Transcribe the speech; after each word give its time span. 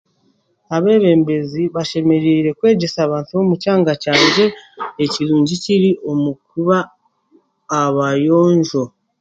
Abeebembezi 0.75 1.61
bashemereire 1.75 2.49
kwegyesa 2.59 2.99
abantu 3.03 3.31
b'omu 3.33 3.55
kyanga 3.63 3.93
kyangye 4.03 4.45
ekiringi 5.03 5.53
ekiri 5.57 5.91
omu 6.11 6.31
kuba 6.47 6.77
abayonjo. 7.81 8.83